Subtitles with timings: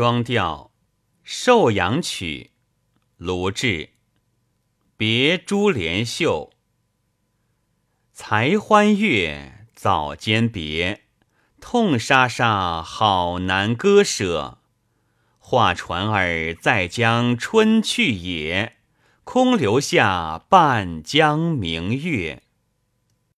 [0.00, 0.70] 双调
[1.22, 2.52] 《寿阳曲》
[3.18, 3.90] 卢志，
[4.96, 6.54] 别珠帘秀，
[8.10, 11.02] 才欢悦早间别，
[11.60, 14.60] 痛沙沙好难割舍。
[15.38, 18.78] 画船儿再将春去也，
[19.24, 22.42] 空留下半江明月。